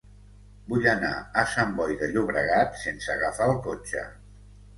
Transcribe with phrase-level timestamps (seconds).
[0.69, 4.09] Vull anar a Sant Boi de Llobregat sense agafar el cotxe.